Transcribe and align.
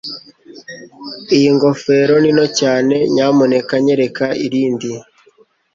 Iyi 1.35 1.49
ngofero 1.55 2.13
ni 2.19 2.31
nto 2.35 2.47
cyane. 2.59 2.95
Nyamuneka 3.13 3.73
nyereka 3.85 4.25
irindi. 4.45 4.91